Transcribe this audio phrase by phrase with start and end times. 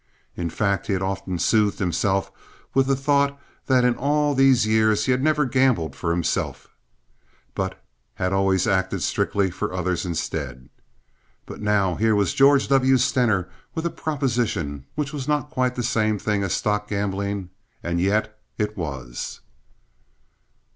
[0.35, 2.31] In fact he often soothed himself
[2.73, 6.67] with the thought that in all these years he had never gambled for himself,
[7.53, 7.79] but
[8.15, 10.69] had always acted strictly for others instead.
[11.45, 12.97] But now here was George W.
[12.97, 17.51] Stener with a proposition which was not quite the same thing as stock gambling,
[17.83, 19.41] and yet it was.